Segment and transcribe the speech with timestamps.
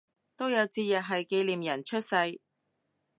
[0.35, 2.41] 都有節日係紀念人出世